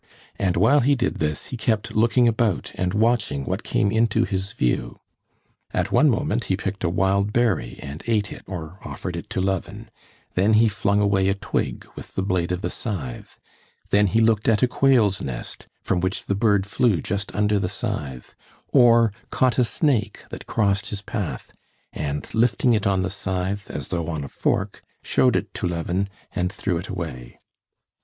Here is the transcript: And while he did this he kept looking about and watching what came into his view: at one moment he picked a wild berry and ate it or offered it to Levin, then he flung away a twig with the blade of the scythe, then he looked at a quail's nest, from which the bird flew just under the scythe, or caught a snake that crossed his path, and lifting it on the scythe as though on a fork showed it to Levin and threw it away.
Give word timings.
And 0.39 0.57
while 0.57 0.79
he 0.79 0.95
did 0.95 1.19
this 1.19 1.45
he 1.53 1.57
kept 1.57 1.93
looking 1.95 2.27
about 2.27 2.71
and 2.73 2.95
watching 2.95 3.45
what 3.45 3.61
came 3.61 3.91
into 3.91 4.23
his 4.23 4.53
view: 4.53 4.99
at 5.75 5.91
one 5.91 6.09
moment 6.09 6.45
he 6.45 6.57
picked 6.57 6.83
a 6.83 6.89
wild 6.89 7.31
berry 7.31 7.77
and 7.83 8.01
ate 8.07 8.31
it 8.31 8.41
or 8.47 8.79
offered 8.83 9.15
it 9.15 9.29
to 9.29 9.39
Levin, 9.39 9.91
then 10.33 10.53
he 10.53 10.67
flung 10.69 10.99
away 11.01 11.27
a 11.29 11.35
twig 11.35 11.87
with 11.95 12.15
the 12.15 12.23
blade 12.23 12.51
of 12.51 12.61
the 12.61 12.71
scythe, 12.71 13.39
then 13.91 14.07
he 14.07 14.21
looked 14.21 14.47
at 14.47 14.63
a 14.63 14.67
quail's 14.67 15.21
nest, 15.21 15.67
from 15.83 15.99
which 15.99 16.25
the 16.25 16.33
bird 16.33 16.65
flew 16.65 16.99
just 16.99 17.31
under 17.35 17.59
the 17.59 17.69
scythe, 17.69 18.33
or 18.69 19.13
caught 19.29 19.59
a 19.59 19.63
snake 19.63 20.23
that 20.31 20.47
crossed 20.47 20.87
his 20.87 21.03
path, 21.03 21.53
and 21.93 22.33
lifting 22.33 22.73
it 22.73 22.87
on 22.87 23.03
the 23.03 23.11
scythe 23.11 23.69
as 23.69 23.89
though 23.89 24.07
on 24.07 24.23
a 24.23 24.27
fork 24.27 24.81
showed 25.03 25.35
it 25.35 25.53
to 25.53 25.67
Levin 25.67 26.09
and 26.31 26.51
threw 26.51 26.79
it 26.79 26.87
away. 26.89 27.37